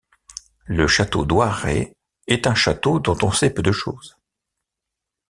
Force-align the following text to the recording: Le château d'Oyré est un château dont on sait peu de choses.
Le 0.65 0.87
château 0.87 1.25
d'Oyré 1.25 1.95
est 2.25 2.47
un 2.47 2.55
château 2.55 2.99
dont 2.99 3.15
on 3.21 3.31
sait 3.31 3.53
peu 3.53 3.61
de 3.61 3.71
choses. 3.71 4.17